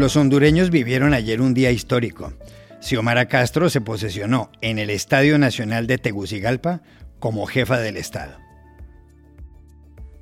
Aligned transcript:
Los 0.00 0.16
hondureños 0.16 0.70
vivieron 0.70 1.12
ayer 1.12 1.42
un 1.42 1.52
día 1.52 1.70
histórico. 1.70 2.32
Xiomara 2.80 3.28
Castro 3.28 3.68
se 3.68 3.82
posesionó 3.82 4.50
en 4.62 4.78
el 4.78 4.88
Estadio 4.88 5.36
Nacional 5.36 5.86
de 5.86 5.98
Tegucigalpa 5.98 6.80
como 7.18 7.44
jefa 7.44 7.78
del 7.78 7.98
Estado. 7.98 8.38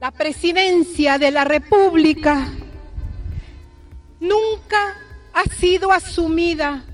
La 0.00 0.10
presidencia 0.10 1.18
de 1.18 1.30
la 1.30 1.44
República 1.44 2.48
nunca 4.18 4.96
ha 5.32 5.44
sido 5.44 5.92
asumida 5.92 6.84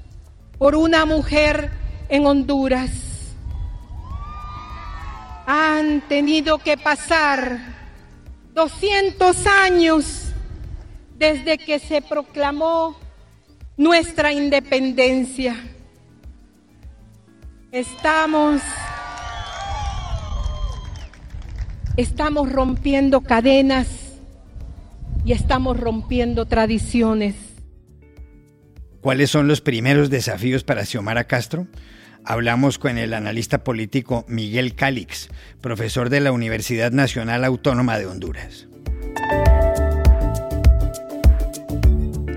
por 0.59 0.75
una 0.77 1.07
mujer 1.07 1.71
en 2.11 2.27
Honduras. 2.27 2.91
Han 5.47 6.03
tenido 6.07 6.59
que 6.59 6.77
pasar 6.77 7.61
200 8.53 9.47
años 9.47 10.24
desde 11.17 11.59
que 11.59 11.79
se 11.79 12.03
proclamó 12.03 12.97
nuestra 13.77 14.33
independencia. 14.33 15.57
Estamos 17.73 18.63
estamos 21.97 22.51
rompiendo 22.51 23.21
cadenas 23.21 23.89
y 25.25 25.33
estamos 25.33 25.79
rompiendo 25.79 26.47
tradiciones. 26.47 27.35
¿Cuáles 29.01 29.31
son 29.31 29.49
los 29.49 29.61
primeros 29.61 30.11
desafíos 30.11 30.65
para 30.65 30.85
Xiomara 30.85 31.25
Castro? 31.25 31.67
Hablamos 32.25 32.79
con 32.79 32.97
el 32.97 33.13
analista 33.13 33.63
político 33.63 34.25
Miguel 34.29 34.75
Calix, 34.75 35.29
profesor 35.61 36.09
de 36.09 36.21
la 36.21 36.33
Universidad 36.33 36.91
Nacional 36.91 37.45
Autónoma 37.45 37.99
de 37.99 38.07
Honduras. 38.07 38.67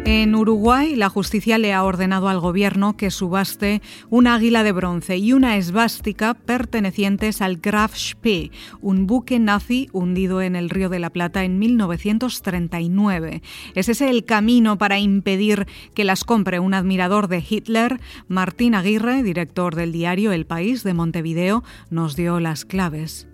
En 0.09 0.36
Uruguay, 0.36 0.95
la 0.95 1.09
justicia 1.09 1.58
le 1.58 1.73
ha 1.73 1.83
ordenado 1.83 2.30
al 2.30 2.39
gobierno 2.39 2.95
que 2.95 3.11
subaste 3.11 3.81
un 4.09 4.25
águila 4.27 4.64
de 4.64 4.72
bronce 4.72 5.17
y 5.17 5.33
una 5.33 5.58
esvástica 5.58 6.33
pertenecientes 6.33 7.41
al 7.41 7.58
Graf 7.58 7.94
Spee, 7.97 8.53
un 8.80 9.05
buque 9.05 9.38
nazi 9.38 9.89
hundido 9.91 10.41
en 10.41 10.55
el 10.55 10.69
Río 10.69 10.88
de 10.88 10.99
la 10.99 11.09
Plata 11.09 11.44
en 11.44 11.59
1939. 11.59 13.41
¿Es 13.75 13.89
ese 13.89 14.09
el 14.09 14.23
camino 14.23 14.77
para 14.77 14.97
impedir 14.97 15.67
que 15.94 16.05
las 16.05 16.23
compre 16.23 16.61
un 16.61 16.73
admirador 16.73 17.27
de 17.27 17.44
Hitler? 17.45 17.99
Martín 18.30 18.75
Aguirre, 18.75 19.23
director 19.23 19.75
del 19.75 19.92
diario 19.92 20.31
El 20.31 20.45
País 20.45 20.83
de 20.83 20.94
Montevideo, 20.94 21.66
nos 21.89 22.16
dio 22.16 22.39
las 22.39 22.64
claves. 22.64 23.27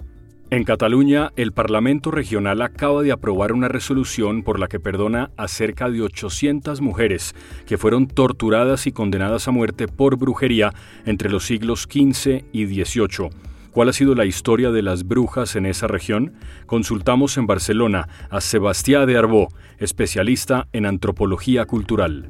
En 0.53 0.65
Cataluña, 0.65 1.31
el 1.35 1.51
Parlamento 1.51 2.11
Regional 2.11 2.61
acaba 2.61 3.01
de 3.01 3.11
aprobar 3.11 3.53
una 3.53 3.69
resolución 3.69 4.43
por 4.43 4.59
la 4.59 4.67
que 4.67 4.79
perdona 4.79 5.31
a 5.35 5.47
cerca 5.47 5.89
de 5.89 6.03
800 6.03 6.79
mujeres 6.79 7.33
que 7.65 7.79
fueron 7.79 8.05
torturadas 8.05 8.85
y 8.85 8.91
condenadas 8.91 9.47
a 9.47 9.51
muerte 9.51 9.87
por 9.87 10.15
brujería 10.15 10.71
entre 11.07 11.31
los 11.31 11.47
siglos 11.47 11.87
XV 11.91 12.43
y 12.51 12.67
XVIII. 12.67 13.31
¿Cuál 13.71 13.89
ha 13.89 13.93
sido 13.93 14.13
la 14.13 14.25
historia 14.25 14.69
de 14.69 14.83
las 14.83 15.07
brujas 15.07 15.55
en 15.55 15.65
esa 15.65 15.87
región? 15.87 16.33
Consultamos 16.67 17.35
en 17.39 17.47
Barcelona 17.47 18.07
a 18.29 18.39
Sebastián 18.39 19.07
de 19.07 19.17
Arbó, 19.17 19.47
especialista 19.79 20.67
en 20.71 20.85
antropología 20.85 21.65
cultural. 21.65 22.29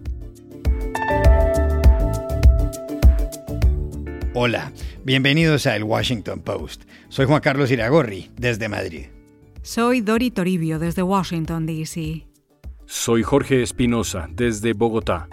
Hola, 4.36 4.74
bienvenidos 5.04 5.68
a 5.68 5.76
El 5.76 5.84
Washington 5.84 6.42
Post. 6.42 6.86
Soy 7.08 7.28
Juan 7.28 7.40
Carlos 7.40 7.70
Iragorri, 7.70 8.32
desde 8.36 8.68
Madrid. 8.68 9.06
Soy 9.62 10.02
Dori 10.02 10.32
Toribio, 10.32 10.80
desde 10.80 11.04
Washington, 11.04 11.68
D.C. 11.68 12.26
Soy 12.88 13.22
Jorge 13.22 13.62
Espinosa, 13.62 14.28
desde 14.32 14.74
Bogotá. 14.74 15.30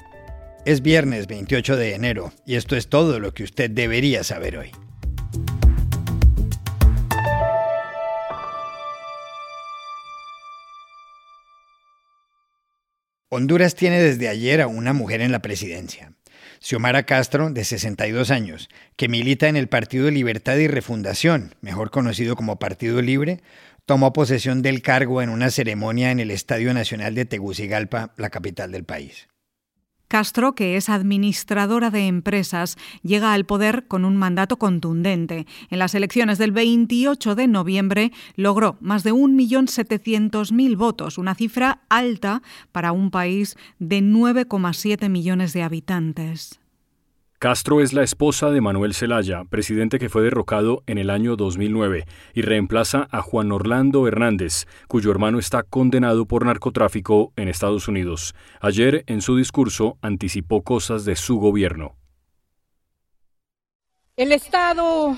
Es 0.67 0.83
viernes 0.83 1.29
28 1.29 1.77
de 1.77 1.95
enero 1.95 2.31
y 2.45 2.57
esto 2.57 2.77
es 2.77 2.91
todo 2.91 3.21
lo 3.21 3.33
que 3.33 3.43
usted 3.43 3.71
debería 3.71 4.23
saber 4.23 4.59
hoy. 4.59 4.71
Honduras 13.31 13.75
tiene 13.75 14.03
desde 14.03 14.29
ayer 14.29 14.61
a 14.61 14.67
una 14.67 14.93
mujer 14.93 15.23
en 15.23 15.33
la 15.33 15.41
presidencia. 15.41 16.13
Xiomara 16.63 17.05
Castro, 17.05 17.49
de 17.49 17.65
62 17.65 18.31
años, 18.31 18.69
que 18.97 19.09
milita 19.09 19.49
en 19.49 19.57
el 19.57 19.69
Partido 19.69 20.11
Libertad 20.11 20.57
y 20.57 20.69
Refundación, 20.69 21.55
mejor 21.63 21.91
conocido 21.91 22.37
como 22.37 22.59
Partido 22.59 23.01
Libre, 23.01 23.41
tomó 23.87 24.13
posesión 24.13 24.61
del 24.61 24.83
cargo 24.83 25.23
en 25.23 25.31
una 25.31 25.51
ceremonia 25.51 26.11
en 26.11 26.21
el 26.21 26.31
Estadio 26.31 26.75
Nacional 26.75 27.15
de 27.15 27.25
Tegucigalpa, 27.25 28.13
la 28.19 28.29
capital 28.29 28.73
del 28.73 28.85
país. 28.85 29.30
Castro, 30.11 30.57
que 30.57 30.77
es 30.77 30.89
administradora 30.89 31.91
de 31.91 32.09
empresas, 32.09 32.77
llega 33.05 33.33
al 33.33 33.47
poder 33.47 33.87
con 33.87 34.05
un 34.05 34.17
mandato 34.17 34.59
contundente. 34.59 35.47
En 35.71 35.79
las 35.79 35.95
elecciones 35.95 36.37
del 36.37 36.51
28 36.51 37.37
de 37.37 37.47
noviembre 37.47 38.11
logró 38.35 38.77
más 38.81 39.05
de 39.05 39.13
1.700.000 39.13 40.77
votos, 40.77 41.17
una 41.17 41.37
cifra 41.37 41.83
alta 41.89 42.43
para 42.73 42.91
un 42.91 43.13
país 43.13 43.57
de 43.79 44.01
9,7 44.01 45.09
millones 45.09 45.53
de 45.53 45.63
habitantes. 45.63 46.60
Castro 47.41 47.81
es 47.81 47.95
la 47.95 48.03
esposa 48.03 48.51
de 48.51 48.61
Manuel 48.61 48.93
Zelaya, 48.93 49.45
presidente 49.45 49.99
que 49.99 50.11
fue 50.11 50.21
derrocado 50.21 50.83
en 50.87 50.99
el 50.99 51.09
año 51.09 51.37
2009, 51.37 52.05
y 52.35 52.43
reemplaza 52.43 53.09
a 53.11 53.23
Juan 53.23 53.51
Orlando 53.51 54.07
Hernández, 54.07 54.67
cuyo 54.89 55.11
hermano 55.11 55.39
está 55.39 55.63
condenado 55.63 56.27
por 56.27 56.45
narcotráfico 56.45 57.33
en 57.37 57.49
Estados 57.49 57.89
Unidos. 57.89 58.35
Ayer, 58.61 59.05
en 59.07 59.23
su 59.23 59.39
discurso, 59.39 59.97
anticipó 60.03 60.61
cosas 60.61 61.07
de 61.07 61.17
su 61.17 61.39
gobierno. 61.39 61.97
El 64.17 64.33
Estado 64.33 65.17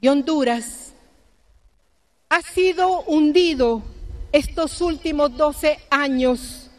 de 0.00 0.10
Honduras 0.10 0.96
ha 2.28 2.42
sido 2.42 3.02
hundido 3.02 3.84
estos 4.32 4.80
últimos 4.80 5.36
12 5.36 5.78
años 5.92 6.72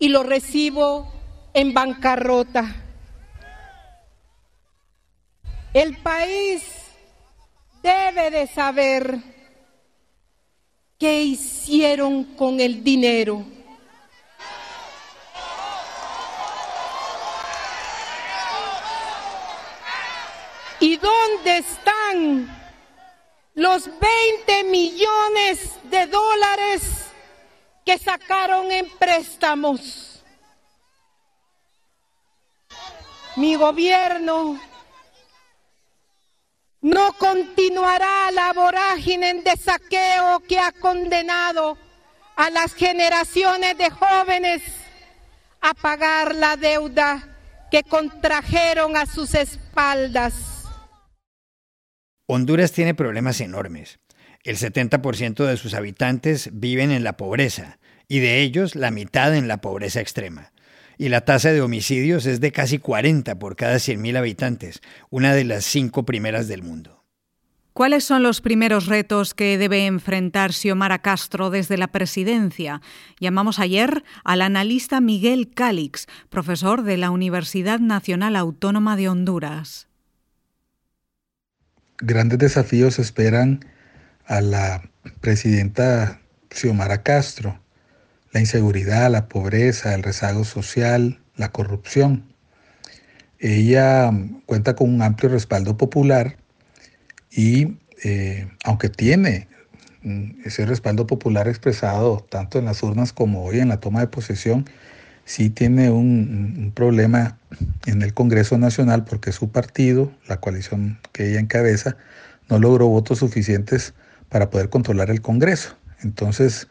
y 0.00 0.08
lo 0.08 0.24
recibo 0.24 1.12
en 1.54 1.72
bancarrota 1.72 2.80
el 5.74 5.96
país 5.96 6.62
debe 7.82 8.30
de 8.30 8.46
saber 8.46 9.18
qué 10.96 11.22
hicieron 11.22 12.22
con 12.36 12.60
el 12.60 12.84
dinero. 12.84 13.44
¿Y 20.78 20.96
dónde 20.96 21.58
están 21.58 22.56
los 23.54 23.86
20 23.86 24.64
millones 24.64 25.76
de 25.90 26.06
dólares 26.06 27.06
que 27.84 27.98
sacaron 27.98 28.70
en 28.70 28.88
préstamos? 28.90 30.22
Mi 33.34 33.56
gobierno 33.56 34.60
no 36.84 37.14
continuará 37.14 38.30
la 38.30 38.52
vorágine 38.52 39.40
de 39.42 39.56
saqueo 39.56 40.40
que 40.46 40.58
ha 40.58 40.70
condenado 40.70 41.78
a 42.36 42.50
las 42.50 42.74
generaciones 42.74 43.78
de 43.78 43.88
jóvenes 43.88 44.62
a 45.62 45.72
pagar 45.72 46.34
la 46.34 46.58
deuda 46.58 47.38
que 47.70 47.84
contrajeron 47.84 48.98
a 48.98 49.06
sus 49.06 49.34
espaldas. 49.34 50.34
Honduras 52.26 52.72
tiene 52.72 52.94
problemas 52.94 53.40
enormes. 53.40 53.98
El 54.42 54.58
70% 54.58 55.46
de 55.46 55.56
sus 55.56 55.72
habitantes 55.72 56.50
viven 56.52 56.90
en 56.90 57.02
la 57.02 57.16
pobreza 57.16 57.78
y 58.08 58.18
de 58.18 58.42
ellos 58.42 58.74
la 58.74 58.90
mitad 58.90 59.34
en 59.34 59.48
la 59.48 59.62
pobreza 59.62 60.02
extrema 60.02 60.52
y 60.98 61.08
la 61.08 61.22
tasa 61.22 61.52
de 61.52 61.62
homicidios 61.62 62.26
es 62.26 62.40
de 62.40 62.52
casi 62.52 62.78
40 62.78 63.38
por 63.38 63.56
cada 63.56 63.76
100.000 63.76 64.16
habitantes, 64.16 64.80
una 65.10 65.34
de 65.34 65.44
las 65.44 65.64
cinco 65.64 66.04
primeras 66.04 66.48
del 66.48 66.62
mundo. 66.62 67.04
¿Cuáles 67.74 68.04
son 68.04 68.22
los 68.22 68.40
primeros 68.40 68.86
retos 68.86 69.34
que 69.34 69.58
debe 69.58 69.86
enfrentar 69.86 70.52
Xiomara 70.52 71.00
Castro 71.00 71.50
desde 71.50 71.76
la 71.76 71.88
presidencia? 71.88 72.80
Llamamos 73.18 73.58
ayer 73.58 74.04
al 74.22 74.42
analista 74.42 75.00
Miguel 75.00 75.50
Calix, 75.52 76.06
profesor 76.30 76.84
de 76.84 76.96
la 76.98 77.10
Universidad 77.10 77.80
Nacional 77.80 78.36
Autónoma 78.36 78.94
de 78.94 79.08
Honduras. 79.08 79.88
Grandes 81.98 82.38
desafíos 82.38 83.00
esperan 83.00 83.64
a 84.24 84.40
la 84.40 84.88
presidenta 85.20 86.20
Xiomara 86.50 87.02
Castro 87.02 87.58
la 88.34 88.40
inseguridad, 88.40 89.10
la 89.10 89.28
pobreza, 89.28 89.94
el 89.94 90.02
rezago 90.02 90.44
social, 90.44 91.20
la 91.36 91.52
corrupción. 91.52 92.24
Ella 93.38 94.10
cuenta 94.44 94.74
con 94.74 94.92
un 94.92 95.02
amplio 95.02 95.30
respaldo 95.30 95.76
popular 95.76 96.36
y 97.30 97.76
eh, 98.02 98.48
aunque 98.64 98.88
tiene 98.88 99.48
ese 100.44 100.66
respaldo 100.66 101.06
popular 101.06 101.46
expresado 101.48 102.26
tanto 102.28 102.58
en 102.58 102.66
las 102.66 102.82
urnas 102.82 103.12
como 103.12 103.44
hoy 103.44 103.60
en 103.60 103.68
la 103.68 103.78
toma 103.78 104.00
de 104.00 104.08
posesión, 104.08 104.68
sí 105.24 105.48
tiene 105.48 105.90
un, 105.90 106.72
problema 106.74 107.38
en 107.86 108.02
el 108.02 108.14
Congreso 108.14 108.58
Nacional 108.58 109.04
porque 109.04 109.30
su 109.30 109.50
partido, 109.50 110.12
la 110.26 110.40
coalición 110.40 110.98
que 111.12 111.30
ella 111.30 111.40
encabeza, 111.40 111.96
no 112.50 112.58
logró 112.58 112.88
votos 112.88 113.20
suficientes 113.20 113.94
para 114.28 114.50
poder 114.50 114.70
controlar 114.70 115.10
el 115.10 115.22
Congreso. 115.22 115.76
Entonces, 116.02 116.68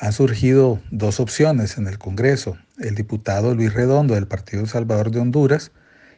han 0.00 0.12
surgido 0.12 0.80
dos 0.90 1.20
opciones 1.20 1.76
en 1.76 1.86
el 1.86 1.98
Congreso. 1.98 2.56
El 2.78 2.94
diputado 2.94 3.54
Luis 3.54 3.72
Redondo 3.72 4.14
del 4.14 4.28
Partido 4.28 4.64
Salvador 4.66 5.10
de 5.10 5.20
Honduras, 5.20 5.72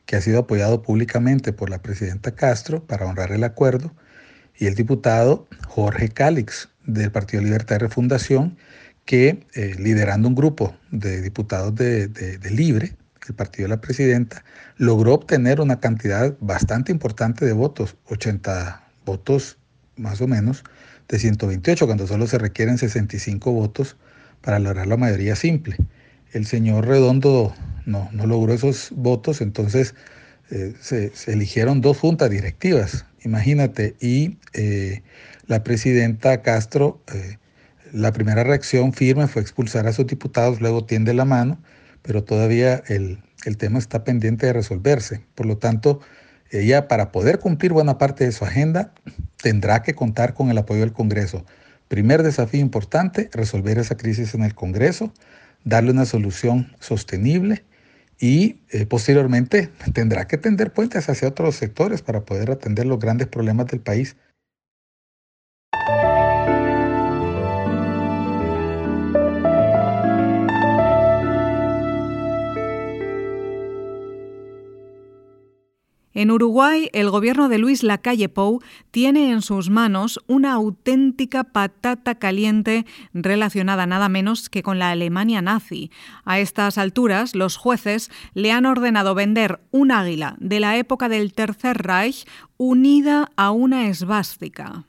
que 0.05 0.17
ha 0.17 0.21
sido 0.21 0.41
apoyado 0.41 0.82
públicamente 0.82 1.53
por 1.53 1.71
la 1.71 1.81
presidenta 1.81 2.35
Castro 2.35 2.85
para 2.85 3.06
honrar 3.06 3.32
el 3.32 3.44
acuerdo, 3.44 3.94
y 4.56 4.67
el 4.67 4.75
diputado 4.75 5.49
Jorge 5.69 6.11
Cálix 6.11 6.69
del 6.85 7.11
Partido 7.11 7.43
Libertad 7.43 7.77
y 7.77 7.79
Refundación, 7.79 8.59
que 9.06 9.47
eh, 9.55 9.75
liderando 9.79 10.29
un 10.29 10.35
grupo 10.35 10.77
de 10.91 11.23
diputados 11.23 11.75
de, 11.75 12.09
de, 12.09 12.50
Libre, 12.50 12.97
el 13.27 13.35
partido 13.35 13.65
de 13.65 13.75
la 13.75 13.81
presidenta, 13.81 14.44
logró 14.77 15.15
obtener 15.15 15.61
una 15.61 15.81
cantidad 15.81 16.37
bastante 16.41 16.93
importante 16.93 17.47
de 17.47 17.53
votos, 17.53 17.97
80 18.06 18.85
votos 19.06 19.56
más 19.97 20.21
o 20.21 20.27
menos, 20.27 20.65
de 21.10 21.18
128, 21.18 21.86
cuando 21.86 22.06
solo 22.06 22.26
se 22.26 22.38
requieren 22.38 22.78
65 22.78 23.52
votos 23.52 23.96
para 24.40 24.58
lograr 24.58 24.86
la 24.86 24.96
mayoría 24.96 25.36
simple. 25.36 25.76
El 26.32 26.46
señor 26.46 26.86
Redondo 26.86 27.54
no, 27.84 28.08
no 28.12 28.26
logró 28.26 28.54
esos 28.54 28.90
votos, 28.94 29.40
entonces 29.40 29.94
eh, 30.50 30.74
se, 30.80 31.12
eligieron 31.26 31.80
dos 31.80 31.98
juntas 31.98 32.30
directivas, 32.30 33.04
imagínate, 33.24 33.96
y 34.00 34.38
eh, 34.54 35.02
la 35.46 35.62
presidenta 35.64 36.42
Castro 36.42 37.02
la 37.92 38.12
primera 38.12 38.44
reacción 38.44 38.92
firme 38.92 39.26
fue 39.26 39.42
expulsar 39.42 39.86
a 39.86 39.92
sus 39.92 40.06
diputados, 40.06 40.60
luego 40.60 40.84
tiende 40.84 41.14
la 41.14 41.24
mano, 41.24 41.60
pero 42.02 42.22
todavía 42.24 42.82
el, 42.86 43.18
tema 43.58 43.78
está 43.78 44.04
pendiente 44.04 44.46
de 44.46 44.52
resolverse. 44.52 45.22
Por 45.34 45.46
lo 45.46 45.58
tanto, 45.58 46.00
ella 46.50 46.88
para 46.88 47.12
poder 47.12 47.38
cumplir 47.38 47.73
buena 47.73 47.99
parte 47.99 48.25
de 48.25 48.32
su 48.32 48.44
agenda 48.44 48.93
tendrá 49.41 49.82
que 49.82 49.94
contar 49.94 50.35
con 50.35 50.50
el 50.50 50.58
apoyo 50.58 50.81
del 50.81 50.93
Congreso. 50.93 51.44
Primer 51.88 52.23
desafío 52.23 52.61
importante, 52.61 53.31
resolver 53.32 53.79
esa 53.79 53.97
crisis 53.97 54.35
en 54.35 54.43
el 54.43 54.55
Congreso, 54.55 55.12
darle 55.64 55.91
una 55.91 56.05
solución 56.05 56.73
sostenible 56.79 57.64
y 58.19 58.61
eh, 58.70 58.87
posteriormente 58.87 59.70
tendrá 59.93 60.26
que 60.26 60.38
tender 60.38 60.73
puentes 60.73 61.08
hacia 61.08 61.29
otros 61.29 61.56
sectores 61.56 62.02
para 62.02 62.20
poder 62.20 62.50
atender 62.50 62.87
los 62.87 62.99
grandes 62.99 63.26
problemas 63.29 63.67
del 63.67 63.81
país. 63.81 64.17
En 76.20 76.31
Uruguay, 76.31 76.90
el 76.93 77.08
gobierno 77.08 77.49
de 77.49 77.56
Luis 77.56 77.82
Lacalle 77.82 78.28
Pou 78.28 78.61
tiene 78.90 79.31
en 79.31 79.40
sus 79.40 79.70
manos 79.70 80.20
una 80.26 80.52
auténtica 80.52 81.44
patata 81.44 82.17
caliente 82.17 82.84
relacionada 83.14 83.87
nada 83.87 84.11
menos 84.11 84.50
que 84.50 84.62
con 84.62 84.78
la 84.78 84.90
Alemania 84.90 85.40
nazi. 85.40 85.90
A 86.26 86.38
estas 86.38 86.76
alturas, 86.76 87.34
los 87.34 87.56
jueces 87.56 88.11
le 88.34 88.52
han 88.52 88.67
ordenado 88.67 89.14
vender 89.14 89.61
un 89.70 89.93
águila 89.93 90.37
de 90.40 90.61
la 90.61 90.76
época 90.76 91.08
del 91.08 91.32
Tercer 91.32 91.78
Reich 91.78 92.26
unida 92.58 93.31
a 93.37 93.50
una 93.50 93.88
esvástica. 93.88 94.84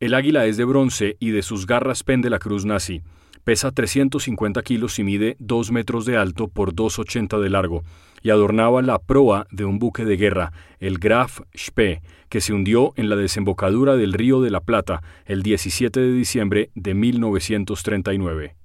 El 0.00 0.14
águila 0.14 0.46
es 0.46 0.56
de 0.56 0.64
bronce 0.64 1.18
y 1.20 1.32
de 1.32 1.42
sus 1.42 1.66
garras 1.66 2.02
pende 2.02 2.30
la 2.30 2.38
cruz 2.38 2.64
nazi. 2.64 3.02
Pesa 3.46 3.70
350 3.70 4.60
kilos 4.62 4.98
y 4.98 5.04
mide 5.04 5.36
2 5.38 5.70
metros 5.70 6.04
de 6.04 6.16
alto 6.16 6.48
por 6.48 6.74
2,80 6.74 7.40
de 7.40 7.48
largo, 7.48 7.84
y 8.20 8.30
adornaba 8.30 8.82
la 8.82 8.98
proa 8.98 9.46
de 9.52 9.64
un 9.64 9.78
buque 9.78 10.04
de 10.04 10.16
guerra, 10.16 10.52
el 10.80 10.98
Graf 10.98 11.42
Spee, 11.56 12.02
que 12.28 12.40
se 12.40 12.52
hundió 12.52 12.92
en 12.96 13.08
la 13.08 13.14
desembocadura 13.14 13.94
del 13.94 14.14
Río 14.14 14.40
de 14.40 14.50
la 14.50 14.62
Plata 14.62 15.00
el 15.26 15.44
17 15.44 16.00
de 16.00 16.10
diciembre 16.10 16.70
de 16.74 16.94
1939. 16.94 18.56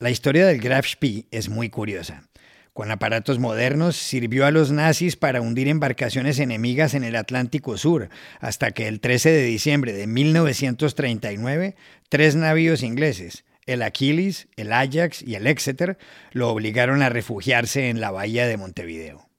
La 0.00 0.10
historia 0.10 0.46
del 0.46 0.60
Graf 0.60 0.86
Spee 0.86 1.26
es 1.30 1.48
muy 1.48 1.70
curiosa. 1.70 2.28
Con 2.74 2.90
aparatos 2.90 3.38
modernos 3.38 3.96
sirvió 3.96 4.44
a 4.44 4.50
los 4.50 4.70
nazis 4.70 5.16
para 5.16 5.40
hundir 5.40 5.66
embarcaciones 5.66 6.38
enemigas 6.40 6.92
en 6.92 7.04
el 7.04 7.16
Atlántico 7.16 7.78
Sur, 7.78 8.10
hasta 8.38 8.72
que 8.72 8.86
el 8.86 9.00
13 9.00 9.30
de 9.30 9.44
diciembre 9.44 9.94
de 9.94 10.06
1939, 10.06 11.74
tres 12.10 12.36
navíos 12.36 12.82
ingleses, 12.82 13.44
el 13.70 13.82
Achilles, 13.82 14.48
el 14.56 14.72
Ajax 14.72 15.22
y 15.22 15.36
el 15.36 15.46
Exeter 15.46 15.96
lo 16.32 16.50
obligaron 16.50 17.02
a 17.02 17.08
refugiarse 17.08 17.88
en 17.88 18.00
la 18.00 18.10
bahía 18.10 18.46
de 18.46 18.56
Montevideo. 18.56 19.30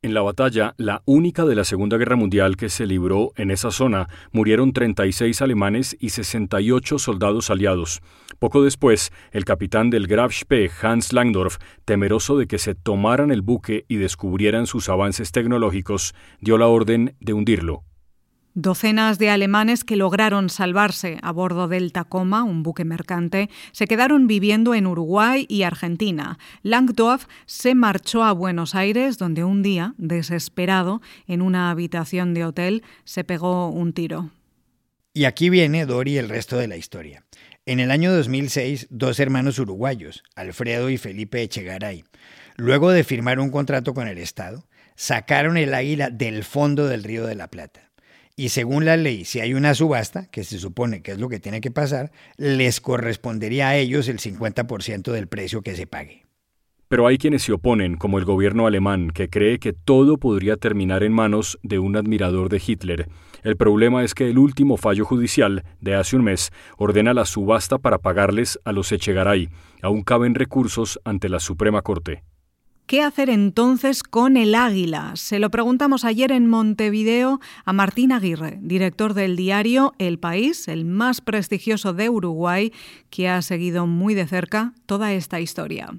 En 0.00 0.14
la 0.14 0.22
batalla, 0.22 0.74
la 0.78 1.02
única 1.06 1.44
de 1.44 1.56
la 1.56 1.64
Segunda 1.64 1.96
Guerra 1.96 2.14
Mundial 2.14 2.56
que 2.56 2.68
se 2.68 2.86
libró 2.86 3.32
en 3.36 3.50
esa 3.50 3.72
zona, 3.72 4.06
murieron 4.30 4.72
36 4.72 5.42
alemanes 5.42 5.96
y 5.98 6.10
68 6.10 7.00
soldados 7.00 7.50
aliados. 7.50 8.00
Poco 8.38 8.62
después, 8.62 9.10
el 9.32 9.44
capitán 9.44 9.90
del 9.90 10.06
Graf 10.06 10.32
Spee, 10.32 10.70
Hans 10.80 11.12
Langdorf, 11.12 11.58
temeroso 11.84 12.38
de 12.38 12.46
que 12.46 12.58
se 12.58 12.76
tomaran 12.76 13.32
el 13.32 13.42
buque 13.42 13.86
y 13.88 13.96
descubrieran 13.96 14.68
sus 14.68 14.88
avances 14.88 15.32
tecnológicos, 15.32 16.14
dio 16.40 16.58
la 16.58 16.68
orden 16.68 17.16
de 17.18 17.32
hundirlo. 17.32 17.87
Docenas 18.60 19.20
de 19.20 19.30
alemanes 19.30 19.84
que 19.84 19.94
lograron 19.94 20.50
salvarse 20.50 21.18
a 21.22 21.30
bordo 21.30 21.68
del 21.68 21.92
Tacoma, 21.92 22.42
un 22.42 22.64
buque 22.64 22.84
mercante, 22.84 23.50
se 23.70 23.86
quedaron 23.86 24.26
viviendo 24.26 24.74
en 24.74 24.88
Uruguay 24.88 25.46
y 25.48 25.62
Argentina. 25.62 26.40
Langdorf 26.64 27.26
se 27.46 27.76
marchó 27.76 28.24
a 28.24 28.32
Buenos 28.32 28.74
Aires, 28.74 29.16
donde 29.16 29.44
un 29.44 29.62
día, 29.62 29.94
desesperado, 29.96 31.00
en 31.28 31.40
una 31.40 31.70
habitación 31.70 32.34
de 32.34 32.46
hotel, 32.46 32.82
se 33.04 33.22
pegó 33.22 33.68
un 33.68 33.92
tiro. 33.92 34.32
Y 35.14 35.26
aquí 35.26 35.50
viene 35.50 35.86
Dori 35.86 36.18
el 36.18 36.28
resto 36.28 36.56
de 36.56 36.66
la 36.66 36.76
historia. 36.76 37.24
En 37.64 37.78
el 37.78 37.92
año 37.92 38.12
2006, 38.12 38.88
dos 38.90 39.20
hermanos 39.20 39.60
uruguayos, 39.60 40.24
Alfredo 40.34 40.90
y 40.90 40.98
Felipe 40.98 41.42
Echegaray, 41.42 42.02
luego 42.56 42.90
de 42.90 43.04
firmar 43.04 43.38
un 43.38 43.52
contrato 43.52 43.94
con 43.94 44.08
el 44.08 44.18
Estado, 44.18 44.66
sacaron 44.96 45.56
el 45.56 45.74
águila 45.74 46.10
del 46.10 46.42
fondo 46.42 46.88
del 46.88 47.04
Río 47.04 47.24
de 47.24 47.36
la 47.36 47.52
Plata 47.52 47.87
y 48.38 48.50
según 48.50 48.84
la 48.84 48.96
ley, 48.96 49.24
si 49.24 49.40
hay 49.40 49.52
una 49.52 49.74
subasta, 49.74 50.30
que 50.30 50.44
se 50.44 50.60
supone 50.60 51.02
que 51.02 51.10
es 51.10 51.18
lo 51.18 51.28
que 51.28 51.40
tiene 51.40 51.60
que 51.60 51.72
pasar, 51.72 52.12
les 52.36 52.80
correspondería 52.80 53.70
a 53.70 53.76
ellos 53.76 54.06
el 54.06 54.20
50% 54.20 55.10
del 55.10 55.26
precio 55.26 55.60
que 55.60 55.74
se 55.74 55.88
pague. 55.88 56.24
Pero 56.86 57.08
hay 57.08 57.18
quienes 57.18 57.42
se 57.42 57.52
oponen, 57.52 57.96
como 57.96 58.16
el 58.16 58.24
gobierno 58.24 58.68
alemán, 58.68 59.10
que 59.10 59.28
cree 59.28 59.58
que 59.58 59.72
todo 59.72 60.18
podría 60.18 60.56
terminar 60.56 61.02
en 61.02 61.12
manos 61.12 61.58
de 61.64 61.80
un 61.80 61.96
admirador 61.96 62.48
de 62.48 62.62
Hitler. 62.64 63.08
El 63.42 63.56
problema 63.56 64.04
es 64.04 64.14
que 64.14 64.30
el 64.30 64.38
último 64.38 64.76
fallo 64.76 65.04
judicial, 65.04 65.64
de 65.80 65.96
hace 65.96 66.14
un 66.14 66.22
mes, 66.22 66.52
ordena 66.76 67.14
la 67.14 67.24
subasta 67.24 67.78
para 67.78 67.98
pagarles 67.98 68.60
a 68.64 68.70
los 68.70 68.92
Echegaray. 68.92 69.48
Aún 69.82 70.02
caben 70.02 70.36
recursos 70.36 71.00
ante 71.04 71.28
la 71.28 71.40
Suprema 71.40 71.82
Corte. 71.82 72.22
¿Qué 72.88 73.02
hacer 73.02 73.28
entonces 73.28 74.02
con 74.02 74.38
el 74.38 74.54
águila? 74.54 75.12
Se 75.14 75.38
lo 75.38 75.50
preguntamos 75.50 76.06
ayer 76.06 76.32
en 76.32 76.46
Montevideo 76.46 77.38
a 77.66 77.74
Martín 77.74 78.12
Aguirre, 78.12 78.58
director 78.62 79.12
del 79.12 79.36
diario 79.36 79.92
El 79.98 80.18
País, 80.18 80.68
el 80.68 80.86
más 80.86 81.20
prestigioso 81.20 81.92
de 81.92 82.08
Uruguay, 82.08 82.72
que 83.10 83.28
ha 83.28 83.42
seguido 83.42 83.86
muy 83.86 84.14
de 84.14 84.26
cerca 84.26 84.72
toda 84.86 85.12
esta 85.12 85.38
historia. 85.38 85.98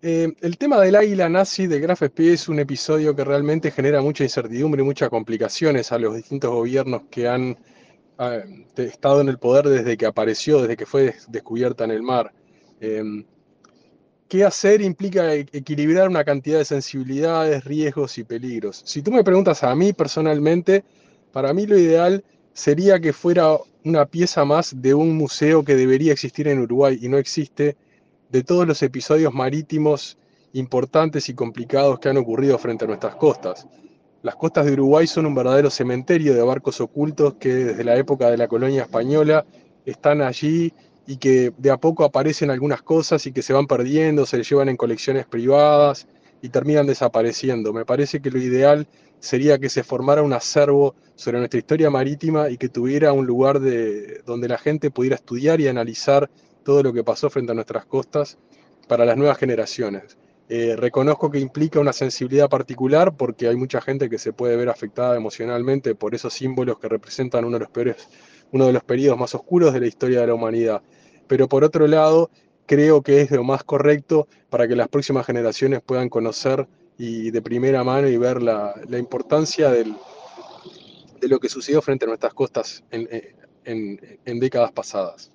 Eh, 0.00 0.32
el 0.40 0.56
tema 0.56 0.80
del 0.80 0.96
águila 0.96 1.28
nazi 1.28 1.66
de 1.66 1.80
Graf 1.80 2.00
es 2.16 2.48
un 2.48 2.58
episodio 2.58 3.14
que 3.14 3.22
realmente 3.22 3.70
genera 3.70 4.00
mucha 4.00 4.24
incertidumbre 4.24 4.80
y 4.80 4.86
muchas 4.86 5.10
complicaciones 5.10 5.92
a 5.92 5.98
los 5.98 6.16
distintos 6.16 6.50
gobiernos 6.50 7.02
que 7.10 7.28
han 7.28 7.58
ah, 8.16 8.38
estado 8.76 9.20
en 9.20 9.28
el 9.28 9.36
poder 9.36 9.68
desde 9.68 9.98
que 9.98 10.06
apareció, 10.06 10.62
desde 10.62 10.78
que 10.78 10.86
fue 10.86 11.14
descubierta 11.28 11.84
en 11.84 11.90
el 11.90 12.02
mar. 12.02 12.32
Eh, 12.80 13.26
qué 14.34 14.42
hacer 14.42 14.82
implica 14.82 15.32
e-, 15.32 15.46
equilibrar 15.52 16.08
una 16.08 16.24
cantidad 16.24 16.58
de 16.58 16.64
sensibilidades, 16.64 17.62
riesgos 17.62 18.18
y 18.18 18.24
peligros. 18.24 18.82
Si 18.84 19.00
tú 19.00 19.12
me 19.12 19.22
preguntas 19.22 19.62
a 19.62 19.72
mí 19.76 19.92
personalmente, 19.92 20.82
para 21.30 21.54
mí 21.54 21.68
lo 21.68 21.78
ideal 21.78 22.24
sería 22.52 22.98
que 22.98 23.12
fuera 23.12 23.56
una 23.84 24.06
pieza 24.06 24.44
más 24.44 24.74
de 24.82 24.92
un 24.92 25.16
museo 25.16 25.62
que 25.62 25.76
debería 25.76 26.12
existir 26.12 26.48
en 26.48 26.58
Uruguay 26.58 26.98
y 27.00 27.08
no 27.08 27.16
existe, 27.16 27.76
de 28.28 28.42
todos 28.42 28.66
los 28.66 28.82
episodios 28.82 29.32
marítimos 29.32 30.18
importantes 30.52 31.28
y 31.28 31.34
complicados 31.34 32.00
que 32.00 32.08
han 32.08 32.16
ocurrido 32.16 32.58
frente 32.58 32.86
a 32.86 32.88
nuestras 32.88 33.14
costas. 33.14 33.68
Las 34.22 34.34
costas 34.34 34.66
de 34.66 34.72
Uruguay 34.72 35.06
son 35.06 35.26
un 35.26 35.36
verdadero 35.36 35.70
cementerio 35.70 36.34
de 36.34 36.42
barcos 36.42 36.80
ocultos 36.80 37.34
que 37.34 37.54
desde 37.54 37.84
la 37.84 37.94
época 37.94 38.32
de 38.32 38.36
la 38.36 38.48
colonia 38.48 38.82
española 38.82 39.46
están 39.86 40.22
allí 40.22 40.72
y 41.06 41.16
que 41.18 41.52
de 41.58 41.70
a 41.70 41.76
poco 41.76 42.04
aparecen 42.04 42.50
algunas 42.50 42.82
cosas 42.82 43.26
y 43.26 43.32
que 43.32 43.42
se 43.42 43.52
van 43.52 43.66
perdiendo, 43.66 44.26
se 44.26 44.42
llevan 44.42 44.68
en 44.68 44.76
colecciones 44.76 45.26
privadas 45.26 46.06
y 46.40 46.48
terminan 46.48 46.86
desapareciendo. 46.86 47.72
Me 47.72 47.84
parece 47.84 48.20
que 48.20 48.30
lo 48.30 48.38
ideal 48.38 48.86
sería 49.20 49.58
que 49.58 49.68
se 49.68 49.82
formara 49.82 50.22
un 50.22 50.32
acervo 50.32 50.94
sobre 51.14 51.38
nuestra 51.38 51.58
historia 51.58 51.90
marítima 51.90 52.50
y 52.50 52.58
que 52.58 52.68
tuviera 52.68 53.12
un 53.12 53.26
lugar 53.26 53.60
de, 53.60 54.22
donde 54.26 54.48
la 54.48 54.58
gente 54.58 54.90
pudiera 54.90 55.16
estudiar 55.16 55.60
y 55.60 55.68
analizar 55.68 56.30
todo 56.64 56.82
lo 56.82 56.92
que 56.92 57.04
pasó 57.04 57.30
frente 57.30 57.52
a 57.52 57.54
nuestras 57.54 57.86
costas 57.86 58.38
para 58.88 59.04
las 59.04 59.16
nuevas 59.16 59.38
generaciones. 59.38 60.18
Eh, 60.50 60.76
reconozco 60.76 61.30
que 61.30 61.38
implica 61.38 61.80
una 61.80 61.94
sensibilidad 61.94 62.50
particular 62.50 63.16
porque 63.16 63.48
hay 63.48 63.56
mucha 63.56 63.80
gente 63.80 64.10
que 64.10 64.18
se 64.18 64.34
puede 64.34 64.56
ver 64.56 64.68
afectada 64.68 65.16
emocionalmente 65.16 65.94
por 65.94 66.14
esos 66.14 66.34
símbolos 66.34 66.78
que 66.78 66.88
representan 66.88 67.46
uno 67.46 67.56
de 67.56 67.60
los 67.60 67.70
peores, 67.70 68.08
uno 68.54 68.66
de 68.66 68.72
los 68.72 68.84
periodos 68.84 69.18
más 69.18 69.34
oscuros 69.34 69.74
de 69.74 69.80
la 69.80 69.88
historia 69.88 70.20
de 70.20 70.28
la 70.28 70.34
humanidad. 70.34 70.80
Pero 71.26 71.48
por 71.48 71.64
otro 71.64 71.88
lado, 71.88 72.30
creo 72.66 73.02
que 73.02 73.20
es 73.20 73.30
lo 73.32 73.42
más 73.42 73.64
correcto 73.64 74.28
para 74.48 74.68
que 74.68 74.76
las 74.76 74.88
próximas 74.88 75.26
generaciones 75.26 75.82
puedan 75.82 76.08
conocer 76.08 76.68
y 76.96 77.32
de 77.32 77.42
primera 77.42 77.82
mano 77.82 78.08
y 78.08 78.16
ver 78.16 78.40
la, 78.40 78.76
importancia 78.96 79.70
de 79.70 79.92
lo 81.22 81.40
que 81.40 81.48
sucedió 81.48 81.82
frente 81.82 82.04
a 82.04 82.08
nuestras 82.08 82.32
costas 82.32 82.84
en 82.92 84.38
décadas 84.38 84.70
pasadas. 84.70 85.32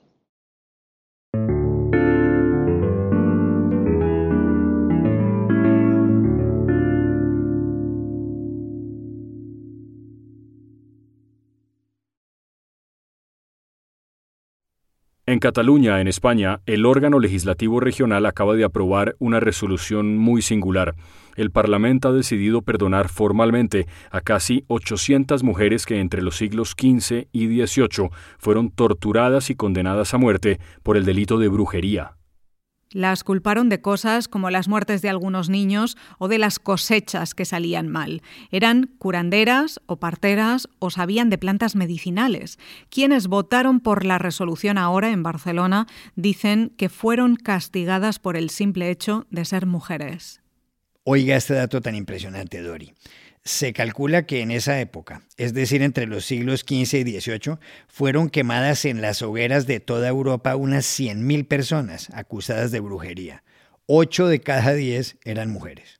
En 15.29 15.38
Cataluña, 15.38 16.01
en 16.01 16.07
España, 16.07 16.62
el 16.65 16.88
órgano 16.88 17.19
legislativo 17.19 17.79
regional 17.79 18.25
acaba 18.25 18.55
de 18.55 18.63
aprobar 18.63 19.15
una 19.19 19.39
resolución 19.39 20.17
muy 20.17 20.41
singular. 20.41 20.95
El 21.36 21.51
Parlamento 21.51 22.09
ha 22.09 22.13
decidido 22.13 22.63
perdonar 22.63 23.09
formalmente 23.09 23.86
a 24.09 24.21
casi 24.21 24.63
800 24.69 25.43
mujeres 25.43 25.86
que 25.86 26.00
entre 26.00 26.24
los 26.24 26.36
siglos 26.36 26.71
XV 26.71 27.27
y 27.31 27.45
XVIII 27.45 28.09
fueron 28.39 28.71
torturadas 28.71 29.51
y 29.51 29.55
condenadas 29.55 30.15
a 30.15 30.17
muerte 30.17 30.59
por 30.81 30.98
el 30.98 31.05
delito 31.05 31.38
de 31.38 31.48
brujería. 31.48 32.18
Las 32.91 33.24
culparon 33.24 33.69
de 33.69 33.81
cosas 33.81 34.27
como 34.27 34.50
las 34.50 34.67
muertes 34.67 35.03
de 35.03 35.10
algunos 35.10 35.48
niños 35.48 35.96
o 36.17 36.27
de 36.27 36.39
las 36.39 36.58
cosechas 36.58 37.36
que 37.36 37.46
salían 37.46 37.88
mal. 37.88 38.24
Eran 38.51 38.89
curanderas 38.98 39.79
o 39.86 39.98
parteras 39.98 40.67
o 40.79 40.89
sabían 40.89 41.29
de 41.29 41.38
plantas 41.38 41.75
medicinales. 41.75 42.58
Quienes 42.89 43.27
votaron 43.27 43.79
por 43.79 44.05
la 44.05 44.17
resolución 44.17 44.79
ahora 44.79 45.12
en 45.12 45.22
Barcelona 45.22 45.86
dicen 46.15 46.74
que 46.77 46.89
fueron 46.89 47.36
castigadas 47.36 48.17
por 48.17 48.36
el 48.36 48.50
simple 48.50 48.89
hecho 48.89 49.27
de 49.29 49.46
ser 49.46 49.67
mujeres. 49.67 50.41
Oiga 51.03 51.36
este 51.36 51.53
dato 51.53 51.81
tan 51.81 51.96
impresionante, 51.96 52.62
Dori. 52.62 52.93
Se 53.43 53.74
calcula 53.74 54.25
que 54.25 54.41
en 54.41 54.51
esa 54.51 54.79
época, 54.79 55.24
es 55.38 55.53
decir, 55.53 55.81
entre 55.81 56.05
los 56.05 56.25
siglos 56.25 56.62
XV 56.62 57.08
y 57.08 57.19
XVIII, 57.19 57.58
fueron 57.88 58.29
quemadas 58.29 58.86
en 58.86 59.01
las 59.01 59.22
hogueras 59.22 59.65
de 59.65 59.79
toda 59.79 60.08
Europa 60.08 60.55
unas 60.55 60.86
100.000 60.86 61.48
personas 61.48 62.10
acusadas 62.13 62.72
de 62.72 62.79
brujería. 62.79 63.43
Ocho 63.86 64.27
de 64.27 64.41
cada 64.41 64.74
diez 64.74 65.17
eran 65.24 65.50
mujeres. 65.50 66.00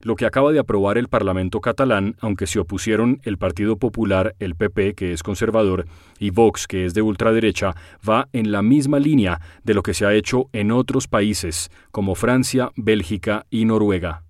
Lo 0.00 0.14
que 0.14 0.26
acaba 0.26 0.52
de 0.52 0.58
aprobar 0.58 0.98
el 0.98 1.08
Parlamento 1.08 1.60
catalán, 1.60 2.16
aunque 2.20 2.46
se 2.46 2.60
opusieron 2.60 3.20
el 3.24 3.38
Partido 3.38 3.78
Popular, 3.78 4.36
el 4.38 4.54
PP, 4.54 4.94
que 4.94 5.12
es 5.12 5.22
conservador, 5.22 5.86
y 6.18 6.30
Vox, 6.30 6.68
que 6.68 6.84
es 6.84 6.94
de 6.94 7.02
ultraderecha, 7.02 7.74
va 8.08 8.28
en 8.32 8.52
la 8.52 8.62
misma 8.62 9.00
línea 9.00 9.40
de 9.64 9.74
lo 9.74 9.82
que 9.82 9.94
se 9.94 10.04
ha 10.04 10.14
hecho 10.14 10.48
en 10.52 10.70
otros 10.70 11.08
países, 11.08 11.70
como 11.90 12.14
Francia, 12.14 12.70
Bélgica 12.76 13.46
y 13.50 13.64
Noruega. 13.64 14.25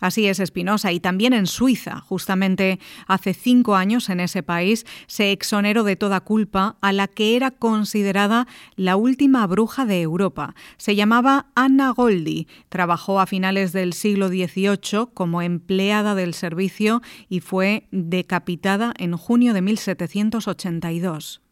Así 0.00 0.26
es 0.26 0.40
Espinosa. 0.40 0.92
Y 0.92 1.00
también 1.00 1.32
en 1.32 1.46
Suiza, 1.46 2.00
justamente 2.00 2.80
hace 3.06 3.34
cinco 3.34 3.76
años 3.76 4.08
en 4.08 4.20
ese 4.20 4.42
país, 4.42 4.86
se 5.06 5.30
exoneró 5.30 5.84
de 5.84 5.96
toda 5.96 6.20
culpa 6.20 6.76
a 6.80 6.92
la 6.92 7.06
que 7.06 7.36
era 7.36 7.50
considerada 7.50 8.48
la 8.76 8.96
última 8.96 9.46
bruja 9.46 9.84
de 9.84 10.00
Europa. 10.00 10.54
Se 10.78 10.96
llamaba 10.96 11.46
Anna 11.54 11.90
Goldi. 11.90 12.48
Trabajó 12.68 13.20
a 13.20 13.26
finales 13.26 13.72
del 13.72 13.92
siglo 13.92 14.28
XVIII 14.28 15.10
como 15.14 15.42
empleada 15.42 16.14
del 16.14 16.34
servicio 16.34 17.02
y 17.28 17.40
fue 17.40 17.86
decapitada 17.90 18.94
en 18.98 19.16
junio 19.16 19.54
de 19.54 19.62
1782. 19.62 21.42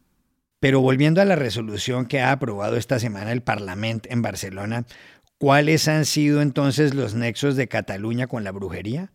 Pero 0.59 0.81
volviendo 0.81 1.21
a 1.21 1.25
la 1.25 1.37
resolución 1.37 2.05
que 2.05 2.19
ha 2.19 2.33
aprobado 2.33 2.75
esta 2.75 2.99
semana 2.99 3.31
el 3.31 3.41
Parlamento 3.41 4.09
en 4.11 4.21
Barcelona, 4.21 4.85
¿Cuáles 5.39 5.87
han 5.87 6.03
sido 6.03 6.41
entonces 6.41 6.93
los 6.93 7.15
nexos 7.15 7.55
de 7.55 7.69
Cataluña 7.69 8.27
con 8.27 8.43
la 8.43 8.51
brujería? 8.51 9.13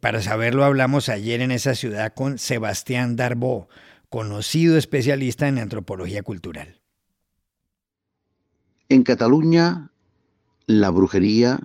Para 0.00 0.22
saberlo 0.22 0.64
hablamos 0.64 1.08
ayer 1.08 1.40
en 1.40 1.50
esa 1.50 1.74
ciudad 1.74 2.14
con 2.14 2.38
Sebastián 2.38 3.16
Darbó, 3.16 3.68
conocido 4.08 4.78
especialista 4.78 5.48
en 5.48 5.58
antropología 5.58 6.22
cultural. 6.22 6.80
En 8.88 9.02
Cataluña, 9.02 9.90
la 10.66 10.90
brujería, 10.90 11.58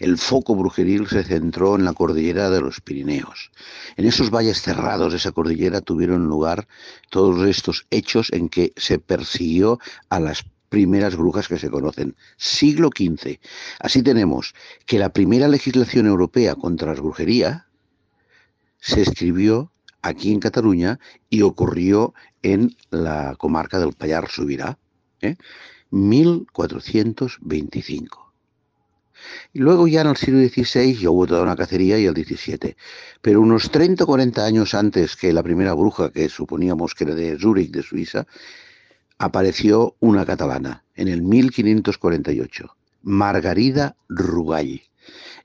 el 0.00 0.18
foco 0.18 0.56
brujeril 0.56 1.06
se 1.06 1.22
centró 1.22 1.76
en 1.76 1.84
la 1.84 1.92
cordillera 1.92 2.50
de 2.50 2.60
los 2.60 2.80
Pirineos. 2.80 3.52
En 3.96 4.06
esos 4.06 4.30
valles 4.30 4.62
cerrados 4.62 5.12
de 5.12 5.18
esa 5.18 5.30
cordillera 5.30 5.80
tuvieron 5.80 6.26
lugar 6.26 6.66
todos 7.08 7.48
estos 7.48 7.86
hechos 7.90 8.32
en 8.32 8.48
que 8.48 8.72
se 8.76 8.98
persiguió 8.98 9.78
a 10.08 10.18
las 10.18 10.44
primeras 10.74 11.14
brujas 11.14 11.46
que 11.46 11.56
se 11.56 11.70
conocen. 11.70 12.16
Siglo 12.36 12.88
XV. 12.88 13.38
Así 13.78 14.02
tenemos 14.02 14.54
que 14.86 14.98
la 14.98 15.12
primera 15.12 15.46
legislación 15.46 16.08
europea 16.08 16.56
contra 16.56 16.92
la 16.92 17.00
brujería 17.00 17.68
se 18.80 19.02
escribió 19.02 19.70
aquí 20.02 20.32
en 20.32 20.40
Cataluña 20.40 20.98
y 21.30 21.42
ocurrió 21.42 22.12
en 22.42 22.74
la 22.90 23.36
comarca 23.38 23.78
del 23.78 23.92
Payar 23.92 24.28
Subirá, 24.28 24.80
¿eh? 25.20 25.36
1425. 25.90 28.34
Y 29.52 29.60
luego 29.60 29.86
ya 29.86 30.00
en 30.00 30.08
el 30.08 30.16
siglo 30.16 30.40
XVI 30.40 30.96
ya 30.96 31.10
hubo 31.10 31.28
toda 31.28 31.44
una 31.44 31.54
cacería 31.54 32.00
y 32.00 32.06
el 32.06 32.16
XVII. 32.16 32.74
Pero 33.22 33.40
unos 33.40 33.70
30 33.70 34.02
o 34.02 34.08
40 34.08 34.44
años 34.44 34.74
antes 34.74 35.14
que 35.14 35.32
la 35.32 35.44
primera 35.44 35.72
bruja, 35.72 36.10
que 36.10 36.28
suponíamos 36.28 36.96
que 36.96 37.04
era 37.04 37.14
de 37.14 37.38
Zúrich, 37.38 37.70
de 37.70 37.84
Suiza, 37.84 38.26
apareció 39.18 39.96
una 40.00 40.26
catalana 40.26 40.84
en 40.94 41.08
el 41.08 41.22
1548, 41.22 42.76
Margarida 43.02 43.96
Rugall. 44.08 44.82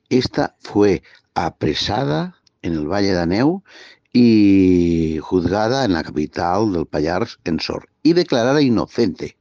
Esta 0.09 0.55
fue 0.59 1.03
apresada 1.35 2.35
en 2.61 2.73
el 2.73 2.87
Valle 2.87 3.13
de 3.13 3.19
Aneu 3.19 3.63
y 4.11 5.19
juzgada 5.21 5.85
en 5.85 5.93
la 5.93 6.03
capital 6.03 6.73
del 6.73 6.85
Pallars, 6.85 7.39
en 7.43 7.59
Sor, 7.59 7.89
y 8.01 8.13
declarada 8.13 8.61
inocente, 8.61 9.37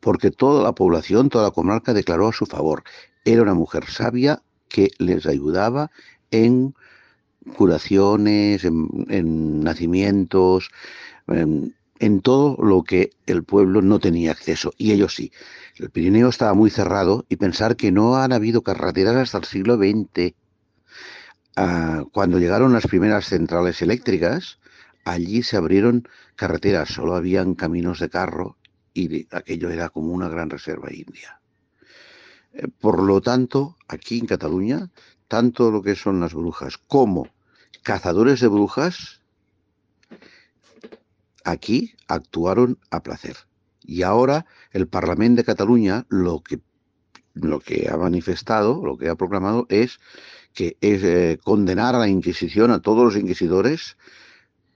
porque 0.00 0.30
toda 0.30 0.62
la 0.62 0.74
población, 0.74 1.28
toda 1.28 1.44
la 1.44 1.50
comarca 1.52 1.94
declaró 1.94 2.28
a 2.28 2.32
su 2.32 2.46
favor. 2.46 2.82
Era 3.24 3.42
una 3.42 3.54
mujer 3.54 3.84
sabia 3.88 4.42
que 4.68 4.90
les 4.98 5.26
ayudaba 5.26 5.90
en 6.30 6.74
curaciones, 7.56 8.64
en, 8.64 9.60
nacimientos, 9.60 10.70
en 11.26 11.74
todo 12.20 12.56
lo 12.62 12.82
que 12.82 13.10
el 13.26 13.44
pueblo 13.44 13.82
no 13.82 13.98
tenía 13.98 14.32
acceso, 14.32 14.72
y 14.76 14.92
ellos 14.92 15.14
sí. 15.14 15.32
El 15.76 15.90
Pirineo 15.90 16.28
estaba 16.28 16.54
muy 16.54 16.70
cerrado 16.70 17.24
y 17.28 17.36
pensar 17.36 17.76
que 17.76 17.92
no 17.92 18.16
han 18.16 18.32
habido 18.32 18.62
carreteras 18.62 19.16
hasta 19.16 19.38
el 19.38 19.44
siglo 19.44 19.76
XX. 19.76 20.34
Ah, 21.56 22.04
cuando 22.12 22.38
llegaron 22.38 22.72
las 22.72 22.86
primeras 22.86 23.26
centrales 23.26 23.82
eléctricas, 23.82 24.58
allí 25.04 25.42
se 25.42 25.56
abrieron 25.56 26.08
carreteras, 26.36 26.88
solo 26.88 27.14
habían 27.14 27.54
caminos 27.54 27.98
de 27.98 28.08
carro 28.08 28.56
y 28.94 29.26
aquello 29.34 29.70
era 29.70 29.88
como 29.88 30.12
una 30.12 30.28
gran 30.28 30.50
reserva 30.50 30.92
india. 30.92 31.40
Eh, 32.52 32.68
por 32.80 33.02
lo 33.02 33.20
tanto, 33.20 33.76
aquí 33.88 34.18
en 34.18 34.26
Cataluña, 34.26 34.90
tanto 35.28 35.70
lo 35.70 35.82
que 35.82 35.94
son 35.94 36.20
las 36.20 36.34
brujas 36.34 36.78
como 36.78 37.28
cazadores 37.82 38.40
de 38.40 38.48
brujas 38.48 39.20
Aquí 41.48 41.94
actuaron 42.08 42.78
a 42.90 43.02
placer. 43.02 43.36
Y 43.82 44.02
ahora 44.02 44.44
el 44.70 44.86
Parlamento 44.86 45.40
de 45.40 45.46
Cataluña 45.46 46.04
lo 46.10 46.42
que, 46.42 46.60
lo 47.32 47.60
que 47.60 47.88
ha 47.90 47.96
manifestado, 47.96 48.84
lo 48.84 48.98
que 48.98 49.08
ha 49.08 49.14
proclamado 49.14 49.64
es 49.70 49.98
que 50.52 50.76
es 50.82 51.02
eh, 51.02 51.38
condenar 51.42 51.94
a 51.94 52.00
la 52.00 52.08
Inquisición, 52.08 52.70
a 52.70 52.82
todos 52.82 53.02
los 53.02 53.16
inquisidores, 53.16 53.96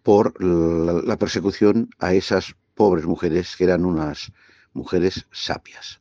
por 0.02 0.42
la 0.42 1.18
persecución 1.18 1.90
a 1.98 2.14
esas 2.14 2.56
pobres 2.74 3.04
mujeres 3.04 3.54
que 3.54 3.64
eran 3.64 3.84
unas 3.84 4.32
mujeres 4.72 5.26
sapias. 5.30 6.00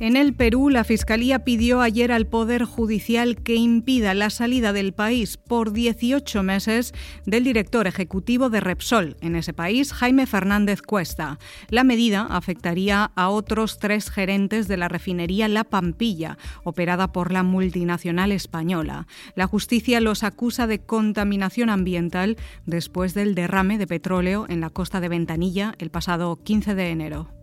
En 0.00 0.16
el 0.16 0.32
Perú, 0.32 0.70
la 0.70 0.82
Fiscalía 0.82 1.40
pidió 1.40 1.82
ayer 1.82 2.10
al 2.10 2.26
Poder 2.26 2.64
Judicial 2.64 3.36
que 3.36 3.56
impida 3.56 4.14
la 4.14 4.30
salida 4.30 4.72
del 4.72 4.94
país 4.94 5.36
por 5.36 5.74
18 5.74 6.42
meses 6.42 6.94
del 7.26 7.44
director 7.44 7.86
ejecutivo 7.86 8.48
de 8.48 8.60
Repsol 8.60 9.18
en 9.20 9.36
ese 9.36 9.52
país, 9.52 9.92
Jaime 9.92 10.26
Fernández 10.26 10.80
Cuesta. 10.80 11.38
La 11.68 11.84
medida 11.84 12.26
afectaría 12.30 13.12
a 13.14 13.28
otros 13.28 13.78
tres 13.78 14.08
gerentes 14.08 14.68
de 14.68 14.78
la 14.78 14.88
refinería 14.88 15.48
La 15.48 15.64
Pampilla, 15.64 16.38
operada 16.64 17.12
por 17.12 17.30
la 17.30 17.42
multinacional 17.42 18.32
española. 18.32 19.06
La 19.34 19.46
justicia 19.46 20.00
los 20.00 20.22
acusa 20.22 20.66
de 20.66 20.78
contaminación 20.78 21.68
ambiental 21.68 22.38
después 22.64 23.12
del 23.12 23.34
derrame 23.34 23.76
de 23.76 23.86
petróleo 23.86 24.46
en 24.48 24.62
la 24.62 24.70
costa 24.70 24.98
de 24.98 25.10
Ventanilla 25.10 25.74
el 25.78 25.90
pasado 25.90 26.42
15 26.42 26.74
de 26.74 26.88
enero. 26.88 27.39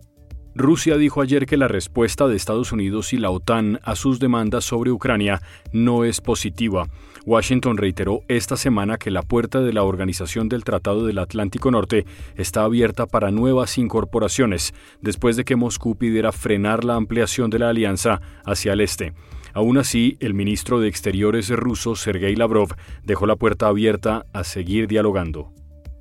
Rusia 0.58 0.96
dijo 0.96 1.22
ayer 1.22 1.46
que 1.46 1.56
la 1.56 1.68
respuesta 1.68 2.26
de 2.26 2.34
Estados 2.34 2.72
Unidos 2.72 3.12
y 3.12 3.16
la 3.16 3.30
OTAN 3.30 3.78
a 3.84 3.94
sus 3.94 4.18
demandas 4.18 4.64
sobre 4.64 4.90
Ucrania 4.90 5.40
no 5.70 6.02
es 6.02 6.20
positiva. 6.20 6.88
Washington 7.24 7.76
reiteró 7.76 8.22
esta 8.26 8.56
semana 8.56 8.96
que 8.96 9.12
la 9.12 9.22
puerta 9.22 9.60
de 9.60 9.72
la 9.72 9.84
Organización 9.84 10.48
del 10.48 10.64
Tratado 10.64 11.06
del 11.06 11.18
Atlántico 11.18 11.70
Norte 11.70 12.06
está 12.34 12.64
abierta 12.64 13.06
para 13.06 13.30
nuevas 13.30 13.78
incorporaciones, 13.78 14.74
después 15.00 15.36
de 15.36 15.44
que 15.44 15.54
Moscú 15.54 15.96
pidiera 15.96 16.32
frenar 16.32 16.82
la 16.84 16.96
ampliación 16.96 17.50
de 17.50 17.60
la 17.60 17.68
alianza 17.68 18.20
hacia 18.44 18.72
el 18.72 18.80
este. 18.80 19.12
Aún 19.54 19.78
así, 19.78 20.16
el 20.18 20.34
ministro 20.34 20.80
de 20.80 20.88
Exteriores 20.88 21.50
ruso, 21.50 21.94
Sergei 21.94 22.34
Lavrov, 22.34 22.74
dejó 23.04 23.28
la 23.28 23.36
puerta 23.36 23.68
abierta 23.68 24.26
a 24.32 24.42
seguir 24.42 24.88
dialogando. 24.88 25.52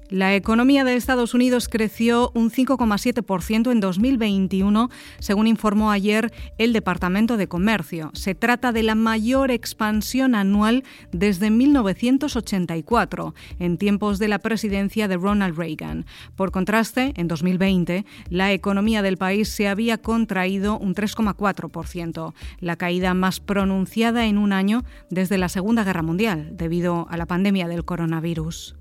La 0.09 0.35
economía 0.35 0.85
de 0.85 0.95
Estados 0.95 1.33
Unidos 1.33 1.67
creció 1.67 2.31
un 2.33 2.49
5,7% 2.49 3.73
en 3.73 3.81
2021, 3.81 4.89
según 5.19 5.47
informó 5.47 5.91
ayer 5.91 6.31
el 6.57 6.71
Departamento 6.71 7.35
de 7.35 7.49
Comercio. 7.49 8.11
Se 8.13 8.33
trata 8.33 8.71
de 8.71 8.83
la 8.83 8.95
mayor 8.95 9.51
expansión 9.51 10.33
anual 10.33 10.85
desde 11.11 11.49
1984, 11.49 13.35
en 13.59 13.77
tiempos 13.77 14.17
de 14.17 14.29
la 14.29 14.39
presidencia 14.39 15.09
de 15.09 15.17
Ronald 15.17 15.57
Reagan. 15.57 16.05
Por 16.37 16.51
contraste, 16.51 17.11
en 17.17 17.27
2020, 17.27 18.05
la 18.29 18.53
economía 18.53 19.01
del 19.01 19.17
país 19.17 19.49
se 19.49 19.67
había 19.67 19.97
contraído 19.97 20.79
un 20.79 20.95
3,4%, 20.95 22.33
la 22.61 22.77
caída 22.77 23.13
más 23.13 23.41
pronunciada 23.41 24.25
en 24.27 24.37
un 24.37 24.53
año 24.53 24.85
desde 25.09 25.37
la 25.37 25.49
Segunda 25.49 25.83
Guerra 25.83 26.01
Mundial, 26.01 26.51
debido 26.53 27.07
a 27.09 27.17
la 27.17 27.25
pandemia 27.25 27.67
del 27.67 27.83
coronavirus. 27.83 28.77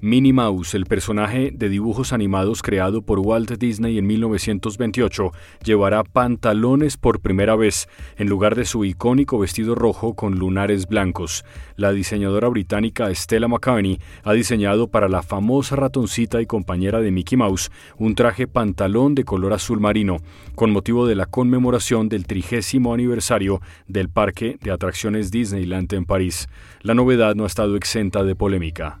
Minnie 0.00 0.32
Mouse, 0.32 0.74
el 0.74 0.86
personaje 0.86 1.50
de 1.52 1.68
dibujos 1.68 2.12
animados 2.12 2.62
creado 2.62 3.02
por 3.02 3.18
Walt 3.18 3.50
Disney 3.58 3.98
en 3.98 4.06
1928, 4.06 5.32
llevará 5.64 6.04
pantalones 6.04 6.96
por 6.96 7.18
primera 7.18 7.56
vez 7.56 7.88
en 8.16 8.28
lugar 8.28 8.54
de 8.54 8.64
su 8.64 8.84
icónico 8.84 9.40
vestido 9.40 9.74
rojo 9.74 10.14
con 10.14 10.38
lunares 10.38 10.86
blancos. 10.86 11.44
La 11.74 11.90
diseñadora 11.90 12.46
británica 12.46 13.12
Stella 13.12 13.48
McCartney 13.48 13.98
ha 14.22 14.34
diseñado 14.34 14.86
para 14.86 15.08
la 15.08 15.22
famosa 15.22 15.74
ratoncita 15.74 16.40
y 16.40 16.46
compañera 16.46 17.00
de 17.00 17.10
Mickey 17.10 17.36
Mouse 17.36 17.72
un 17.96 18.14
traje 18.14 18.46
pantalón 18.46 19.16
de 19.16 19.24
color 19.24 19.52
azul 19.52 19.80
marino, 19.80 20.18
con 20.54 20.70
motivo 20.70 21.08
de 21.08 21.16
la 21.16 21.26
conmemoración 21.26 22.08
del 22.08 22.24
trigésimo 22.24 22.94
aniversario 22.94 23.60
del 23.88 24.08
parque 24.08 24.58
de 24.62 24.70
atracciones 24.70 25.32
Disneyland 25.32 25.92
en 25.92 26.04
París. 26.04 26.48
La 26.82 26.94
novedad 26.94 27.34
no 27.34 27.42
ha 27.42 27.48
estado 27.48 27.74
exenta 27.74 28.22
de 28.22 28.36
polémica. 28.36 29.00